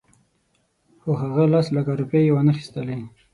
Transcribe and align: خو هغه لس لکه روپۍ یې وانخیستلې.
خو 1.01 1.11
هغه 1.21 1.43
لس 1.51 1.67
لکه 1.75 1.91
روپۍ 2.01 2.21
یې 2.25 2.33
وانخیستلې. 2.35 2.97